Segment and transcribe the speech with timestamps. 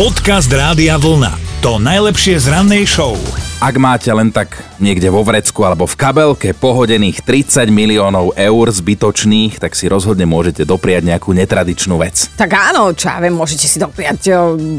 [0.00, 1.60] Podcast Rádia Vlna.
[1.60, 3.20] To najlepšie z rannej show.
[3.60, 9.60] Ak máte len tak niekde vo vrecku alebo v kabelke pohodených 30 miliónov eur zbytočných,
[9.60, 12.32] tak si rozhodne môžete dopriať nejakú netradičnú vec.
[12.32, 14.32] Tak áno, čo ja viem, môžete si dopriať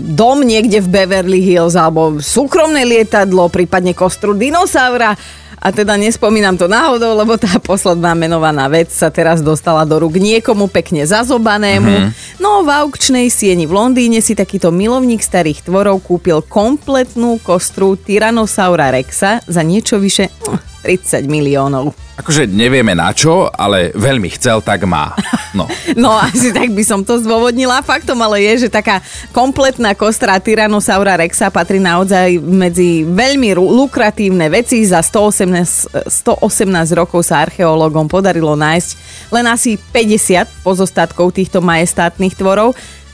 [0.10, 5.14] dom niekde v Beverly Hills alebo súkromné lietadlo, prípadne kostru dinosaura.
[5.62, 10.18] A teda nespomínam to náhodou, lebo tá posledná menovaná vec sa teraz dostala do rúk
[10.18, 12.10] niekomu pekne zazobanému.
[12.10, 12.42] Mm-hmm.
[12.42, 18.90] No v aukčnej sieni v Londýne si takýto milovník starých tvorov kúpil kompletnú kostru Tyrannosaura
[18.90, 21.94] Rexa za niečo vyše hm, 30 miliónov.
[22.22, 25.18] Akože nevieme na čo, ale veľmi chcel, tak má.
[25.58, 25.66] No.
[25.98, 27.84] No asi tak by som to zdôvodnila.
[27.84, 29.04] Faktom ale je, že taká
[29.36, 34.82] kompletná kostra Tyrannosaura Rexa patrí naozaj medzi veľmi lukratívne veci.
[34.88, 38.90] Za 118, 118 rokov sa archeológom podarilo nájsť
[39.36, 42.72] len asi 50 pozostatkov týchto majestátnych tvorov.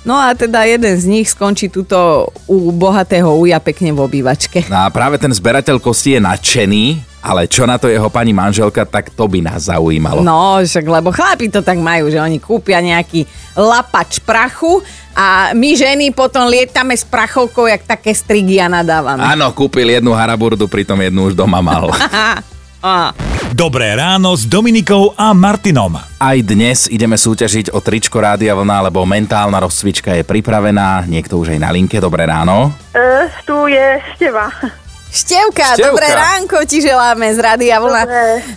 [0.08, 4.63] No a teda jeden z nich skončí tuto u bohatého uja pekne v obývačke.
[4.71, 6.83] No a práve ten zberateľ kosti je nadšený,
[7.28, 10.23] ale čo na to jeho pani manželka, tak to by nás zaujímalo.
[10.23, 13.28] No, však lebo chlapi to tak majú, že oni kúpia nejaký
[13.59, 14.80] lapač prachu
[15.11, 19.20] a my ženy potom lietame s prachovkou, jak také strigy a nadávame.
[19.20, 21.92] Áno, kúpil jednu haraburdu, pritom jednu už doma mal.
[23.52, 25.98] Dobré ráno s Dominikou a Martinom.
[25.98, 31.03] Aj dnes ideme súťažiť o tričko Rádia Vlna, lebo mentálna rozcvička je pripravená.
[31.09, 31.98] Niekto už aj na linke.
[31.98, 32.72] Dobré ráno.
[32.94, 34.48] E, tu je Števa.
[35.18, 35.88] Števka, Števka.
[35.90, 38.04] dobré ránko ti želáme z Rádia Vlna.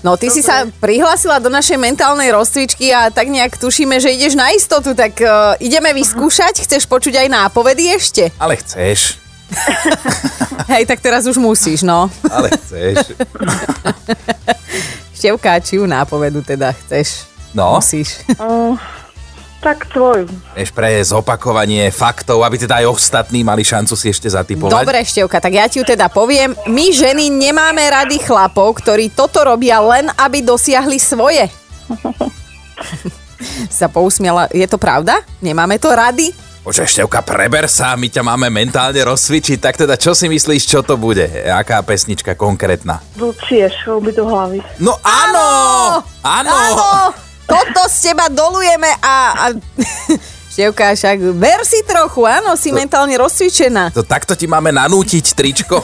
[0.05, 4.36] No, ty si sa prihlásila do našej mentálnej rozcvičky a tak nejak tušíme, že ideš
[4.36, 6.61] na istotu, tak uh, ideme vyskúšať.
[6.61, 8.28] Chceš počuť aj nápovedy ešte?
[8.36, 9.16] Ale chceš.
[10.70, 12.12] Hej, tak teraz už musíš, no.
[12.28, 13.16] Ale chceš.
[15.16, 17.25] Števka, či ju nápovedu teda chceš?
[17.56, 18.20] No, Musíš.
[19.61, 20.25] Tak tvoju.
[20.56, 24.72] vieš pre zopakovanie faktov, aby teda aj ostatní mali šancu si ešte zatipovať.
[24.72, 26.56] Dobre, Števka, tak ja ti ju teda poviem.
[26.64, 31.44] My ženy nemáme rady chlapov, ktorí toto robia len, aby dosiahli svoje.
[33.69, 34.49] sa pousmiala.
[34.53, 35.20] Je to pravda?
[35.44, 36.32] Nemáme to rady?
[36.60, 40.84] Počkaj, Števka, preber sa, my ťa máme mentálne rozcvičiť, tak teda čo si myslíš, čo
[40.84, 41.25] to bude?
[41.49, 43.00] Aká pesnička konkrétna?
[43.16, 44.60] Lucie, šou by do hlavy.
[44.76, 45.49] No áno!
[46.20, 46.53] Áno!
[46.53, 47.28] Áno!
[47.50, 49.15] Toto z teba dolujeme a...
[49.34, 49.44] a...
[50.50, 53.94] Števka, však ver si trochu, áno, si mentálne rozcvičená.
[53.94, 55.78] To takto ti máme nanútiť tričko?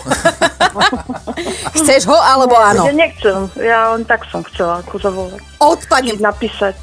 [1.78, 2.82] Chceš ho alebo áno?
[2.82, 5.40] Ja nechcem, ja len tak som chcela ako zavolať.
[5.62, 6.18] Odpadnem.
[6.18, 6.74] Napísať.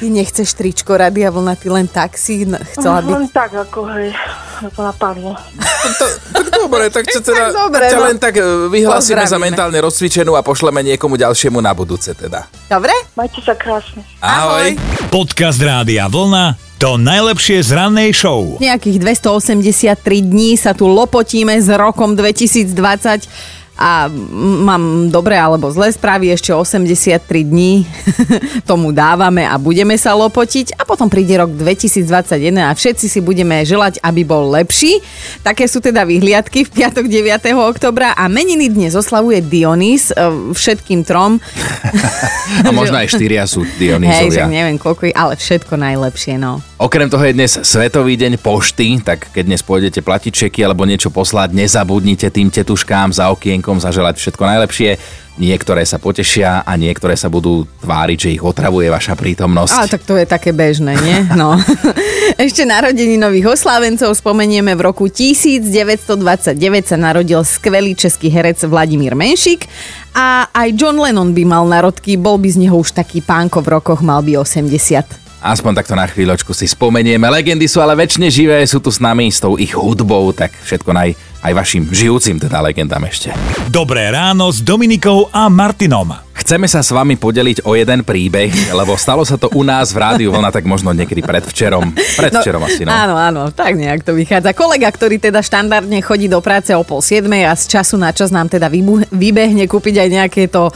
[0.00, 3.12] Ty nechceš tričko Radia Vlna, ty len tak si chcela byť.
[3.20, 4.16] Len tak, ako hej,
[4.64, 5.36] ma to napadlo.
[6.00, 8.04] to, tak dobre, tak čo teda, dobre, ťa no.
[8.08, 12.48] len tak e, vyhlásime za mentálne rozcvičenú a pošleme niekomu ďalšiemu na budúce teda.
[12.72, 12.96] Dobre?
[13.12, 14.00] Majte sa krásne.
[14.24, 14.72] Ahoj.
[15.12, 16.56] Podcast Rádia Vlna.
[16.80, 18.56] To najlepšie z rannej show.
[18.56, 24.12] Nejakých 283 dní sa tu lopotíme s rokom 2020 a
[24.60, 27.16] mám dobré alebo zlé správy, ešte 83
[27.48, 27.88] dní
[28.70, 33.64] tomu dávame a budeme sa lopotiť a potom príde rok 2021 a všetci si budeme
[33.64, 35.00] želať, aby bol lepší.
[35.40, 37.56] Také sú teda vyhliadky v piatok 9.
[37.56, 41.40] oktobra a meniny dnes oslavuje Dionys e, všetkým trom.
[42.66, 43.64] A možno aj štyria sú
[44.12, 46.60] Hej, že neviem koľko, ale všetko najlepšie, no.
[46.80, 51.12] Okrem toho je dnes Svetový deň pošty, tak keď dnes pôjdete platiť čeky alebo niečo
[51.12, 54.96] poslať, nezabudnite tým tetuškám za okienkom zaželať všetko najlepšie.
[55.36, 59.76] Niektoré sa potešia a niektoré sa budú tváriť, že ich otravuje vaša prítomnosť.
[59.76, 61.20] Ale tak to je také bežné, nie?
[61.36, 61.60] No.
[62.48, 66.56] Ešte narodení nových oslávencov spomenieme v roku 1929
[66.88, 69.68] sa narodil skvelý český herec Vladimír Menšik
[70.16, 73.68] a aj John Lennon by mal narodky, bol by z neho už taký pánko v
[73.76, 75.19] rokoch, mal by 80.
[75.40, 77.24] Aspoň takto na chvíľočku si spomenieme.
[77.24, 80.92] Legendy sú ale väčšine živé, sú tu s nami s tou ich hudbou, tak všetko
[80.92, 83.32] naj, aj vašim žijúcim teda legendám ešte.
[83.72, 86.12] Dobré ráno s Dominikou a Martinom.
[86.36, 90.00] Chceme sa s vami podeliť o jeden príbeh, lebo stalo sa to u nás v
[90.04, 91.92] Rádiu Vlna, tak možno niekedy predvčerom.
[92.20, 92.92] Predvčerom asi, no.
[92.92, 94.52] Áno, áno, tak nejak to vychádza.
[94.52, 98.28] Kolega, ktorý teda štandardne chodí do práce o pol siedmej a z času na čas
[98.28, 100.68] nám teda vybu- vybehne kúpiť aj nejaké to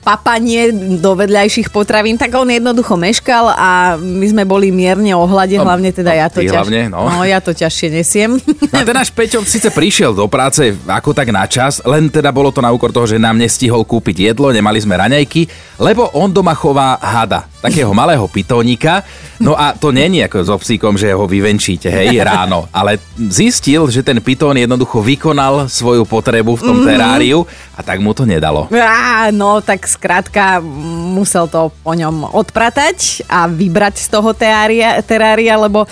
[0.00, 5.68] papanie do vedľajších potravín, tak on jednoducho meškal a my sme boli mierne ohľade, No,
[5.68, 6.56] hlavne teda no, ja to ťaž...
[6.56, 7.04] hlavne, no.
[7.04, 7.20] no.
[7.20, 8.40] ja to ťažšie nesiem.
[8.72, 12.48] A ten náš Peťo síce prišiel do práce ako tak na čas, len teda bolo
[12.48, 16.56] to na úkor toho, že nám nestihol kúpiť jedlo, nemali sme raňajky, lebo on doma
[16.56, 19.04] chová hada, takého malého pitónika.
[19.36, 22.66] No a to není ako so psíkom, že ho vyvenčíte, hej, ráno.
[22.70, 26.86] Ale zistil, že ten pitón jednoducho vykonal svoju potrebu v tom Mhm.
[26.86, 28.68] teráriu a tak mu to nedalo.
[28.70, 30.60] Á, no, tak skrátka
[31.10, 35.84] musel to po ňom odpratať a vybrať z toho teária, terária, lebo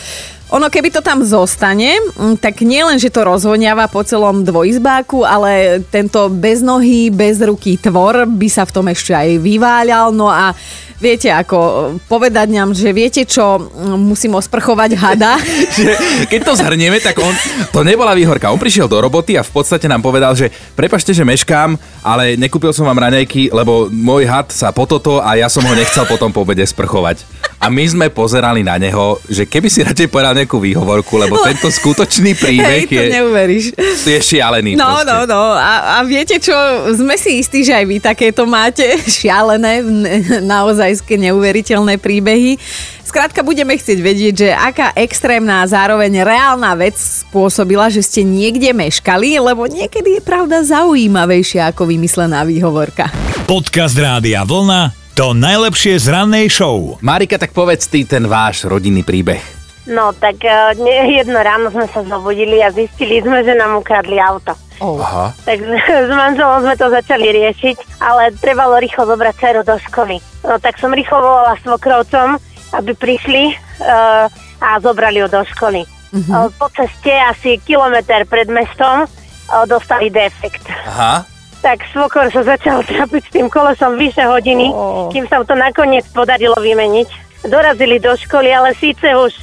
[0.48, 5.84] Ono, keby to tam zostane, mm, tak nielen, že to rozvoniava po celom dvojizbáku, ale
[5.92, 10.08] tento bez nohy, bez ruky tvor by sa v tom ešte aj vyváľal.
[10.08, 10.56] No a
[10.96, 15.36] viete, ako povedať nám, že viete čo, mm, musím osprchovať hada.
[16.32, 17.34] Keď to zhrnieme, tak on,
[17.68, 18.48] to nebola výhorka.
[18.48, 22.72] On prišiel do roboty a v podstate nám povedal, že prepašte, že meškám, ale nekúpil
[22.72, 26.40] som vám raňajky, lebo môj had sa pototo a ja som ho nechcel potom po
[26.40, 27.47] obede sprchovať.
[27.58, 31.66] A my sme pozerali na neho, že keby si radšej povedal nejakú výhovorku, lebo tento
[31.66, 33.64] skutočný príbeh Hej, to je, neuveríš.
[34.06, 34.78] je šialený.
[34.78, 35.10] No, proste.
[35.10, 35.42] no, no.
[35.58, 36.54] A, a viete čo,
[36.94, 38.86] sme si istí, že aj vy takéto máte
[39.18, 40.06] šialené, n-
[40.46, 42.62] naozajské neuveriteľné príbehy.
[43.02, 48.70] Skrátka budeme chcieť vedieť, že aká extrémna a zároveň reálna vec spôsobila, že ste niekde
[48.70, 53.10] meškali, lebo niekedy je pravda zaujímavejšia ako vymyslená výhovorka.
[53.48, 56.94] Podcast Rádia Vlna to najlepšie z rannej show.
[57.02, 59.42] Marika, tak povedz ty ten váš rodinný príbeh.
[59.90, 60.46] No tak
[60.78, 64.54] nie, jedno ráno sme sa zobudili a zistili sme, že nám ukradli auto.
[64.78, 65.02] Oh.
[65.02, 65.34] Aha.
[65.42, 65.58] Tak
[66.06, 70.22] s manželom sme to začali riešiť, ale trebalo rýchlo zobrať dceru do školy.
[70.46, 72.38] No tak som rýchlo volala svokrovcom,
[72.78, 74.30] aby prišli uh,
[74.62, 75.82] a zobrali ju do školy.
[76.14, 80.62] Uh, po ceste asi kilometr pred mestom uh, dostali defekt.
[80.86, 81.37] Aha.
[81.58, 85.10] Tak svokor sa začal trápiť s tým kolesom vyše hodiny, Oh.
[85.10, 87.08] kým sa mu to nakoniec podarilo vymeniť.
[87.44, 89.42] Dorazili do školy, ale síce už e,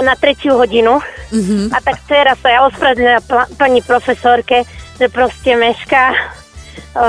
[0.00, 0.98] na tretiu hodinu.
[1.30, 1.70] Mhm.
[1.70, 4.62] A tak dcera sa ja ospravedlnila pla- pani profesorke,
[4.94, 6.16] že proste mešká e,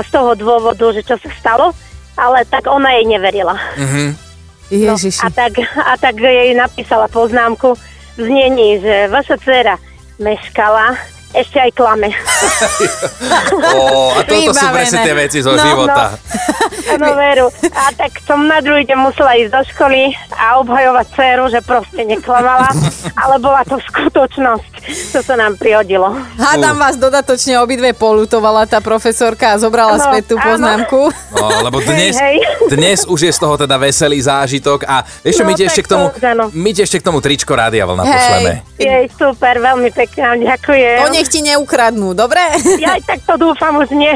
[0.02, 1.70] z toho dôvodu, že čo sa stalo,
[2.14, 3.54] ale tak ona jej neverila.
[4.68, 5.18] Ježiši.
[5.20, 7.74] A tak, a tak jej napísala poznámku
[8.14, 9.74] v znení, že vaša dcera
[10.16, 10.94] meškala,
[11.32, 12.08] ešte aj klame.
[13.52, 14.74] Ó, a toto sú Vybavené.
[14.74, 16.04] presne tie veci zo No, života.
[16.90, 17.46] No veru.
[17.70, 22.02] A tak som na druhý deň musela ísť do školy a obhajovať dceru, že proste
[22.02, 22.66] neklamala,
[23.22, 24.72] ale bola to skutočnosť,
[25.08, 26.10] čo sa nám prihodilo.
[26.34, 30.44] Hádam vás dodatočne obidve polutovala tá profesorka a zobrala Áno, späť tú áno.
[30.44, 31.00] poznámku.
[31.30, 32.68] No, lebo dnes, Hej, hej.
[32.68, 35.88] dnes už je z toho teda veselý zážitok a ešte my No, ti ešte k
[35.88, 38.12] tomu, to my ešte k tomu tričko Rádia Vlna Hej.
[38.12, 38.52] pošleme.
[38.76, 40.98] Jej, super, veľmi pekne, ďakujem.
[41.20, 42.40] Nech ti neukradnú, dobre?
[42.80, 44.08] Ja aj tak to dúfam už nie.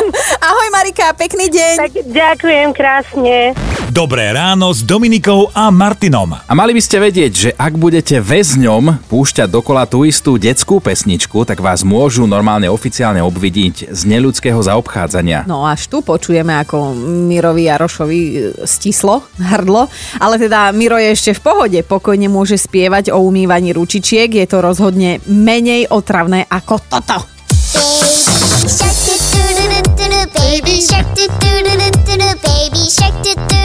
[0.48, 1.74] Ahoj Marika, pekný deň.
[1.76, 3.52] tak ďakujem krásne.
[3.96, 6.28] Dobré ráno s Dominikou a Martinom.
[6.36, 11.48] A mali by ste vedieť, že ak budete väzňom púšťať dokola tú istú detskú pesničku,
[11.48, 15.48] tak vás môžu normálne oficiálne obvidiť z neľudského zaobchádzania.
[15.48, 18.32] No až tu počujeme, ako Mirovi Jarošovi e,
[18.68, 19.88] stislo hrdlo,
[20.20, 24.60] ale teda Miro je ešte v pohode, pokojne môže spievať o umývaní ručičiek, je to
[24.60, 27.24] rozhodne menej otravné ako toto.
[30.36, 33.55] Baby shark doo doo doo doo doo doo baby shark doo doo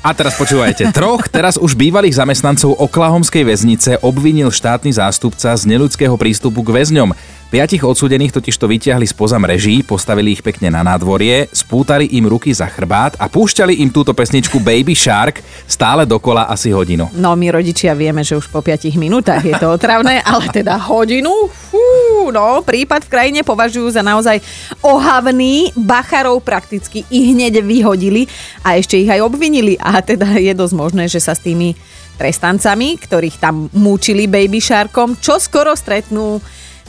[0.00, 6.16] A teraz počúvajte, troch teraz už bývalých zamestnancov Oklahomskej väznice obvinil štátny zástupca z neľudského
[6.16, 7.12] prístupu k väzňom.
[7.50, 12.54] Piatich odsúdených totiž to vyťahli spoza mreží, postavili ich pekne na nádvorie, spútali im ruky
[12.54, 17.10] za chrbát a púšťali im túto pesničku Baby Shark stále dokola asi hodinu.
[17.10, 21.50] No my rodičia vieme, že už po 5 minútach je to otravné, ale teda hodinu,
[21.50, 24.38] fú, no prípad v krajine považujú za naozaj
[24.86, 28.30] ohavný, bacharov prakticky i hneď vyhodili
[28.62, 29.74] a ešte ich aj obvinili.
[29.82, 31.74] A teda je dosť možné, že sa s tými
[32.14, 36.38] trestancami, ktorých tam múčili Baby Sharkom, čo skoro stretnú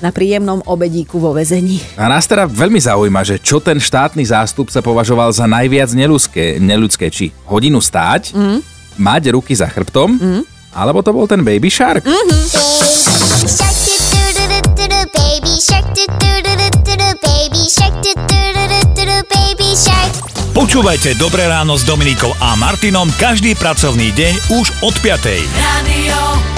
[0.01, 1.79] na príjemnom obedíku vo väzení.
[1.95, 7.07] A nás teda veľmi zaujíma, že čo ten štátny zástupca považoval za najviac neľudské, neľudské
[7.13, 8.59] či hodinu stáť, mm.
[8.97, 10.41] mať ruky za chrbtom, mm.
[10.73, 12.03] alebo to bol ten Baby Shark.
[13.47, 13.81] Shark
[20.61, 25.25] Počúvajte Dobré ráno s Dominikou a Martinom každý pracovný deň už od 5.
[25.57, 26.50] Radio.